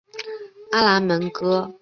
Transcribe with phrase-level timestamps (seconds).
[0.71, 1.71] 阿拉门戈。